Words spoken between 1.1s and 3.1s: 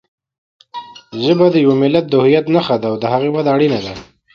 ژبه د یوه ملت د هویت نښه ده او د